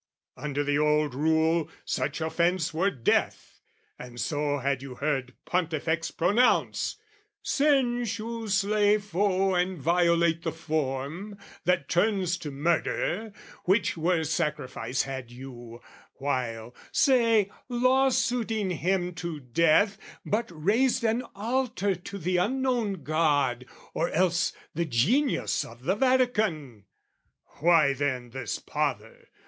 "Under 0.35 0.63
the 0.63 0.79
old 0.79 1.13
rule, 1.13 1.69
such 1.85 2.21
offence 2.21 2.73
were 2.73 2.89
death; 2.89 3.59
"And 3.99 4.19
so 4.19 4.57
had 4.57 4.81
you 4.81 4.95
heard 4.95 5.35
Pontifex 5.45 6.09
pronounce 6.09 6.95
"'Since 7.43 8.17
you 8.17 8.47
slay 8.47 8.97
foe 8.97 9.53
and 9.53 9.77
violate 9.77 10.41
the 10.41 10.51
form, 10.53 11.37
"'That 11.65 11.87
turns 11.87 12.39
to 12.39 12.49
murder, 12.49 13.31
which 13.65 13.95
were 13.95 14.23
sacrifice 14.23 15.03
"'Had 15.03 15.29
you, 15.29 15.81
while, 16.15 16.73
say, 16.91 17.51
law 17.69 18.09
suiting 18.09 18.71
him 18.71 19.13
to 19.13 19.39
death, 19.39 19.99
"'But 20.25 20.49
raised 20.51 21.03
an 21.03 21.21
altar 21.35 21.93
to 21.93 22.17
the 22.17 22.37
Unknown 22.37 23.03
God, 23.03 23.67
"'Or 23.93 24.09
else 24.09 24.51
the 24.73 24.85
Genius 24.85 25.63
of 25.63 25.83
the 25.83 25.93
Vatican.' 25.93 26.85
"Why 27.59 27.93
then 27.93 28.31
this 28.31 28.57
pother? 28.57 29.27